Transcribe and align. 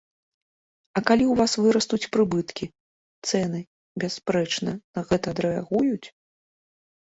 А 0.97 1.03
калі 1.11 1.25
ў 1.27 1.33
вас 1.39 1.53
вырастуць 1.65 2.09
прыбыткі, 2.15 2.65
цэны, 3.27 3.61
бясспрэчна, 4.03 4.71
на 4.99 5.07
гэта 5.13 5.25
адрэагуюць! 5.39 6.07